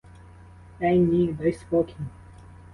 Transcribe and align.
Е, 0.79 0.97
ні, 0.97 1.27
дай 1.39 1.53
спокій! 1.53 1.95